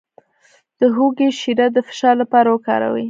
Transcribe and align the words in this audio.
د 0.79 0.81
هوږې 0.95 1.29
شیره 1.39 1.67
د 1.75 1.77
فشار 1.87 2.15
لپاره 2.21 2.49
وکاروئ 2.51 2.99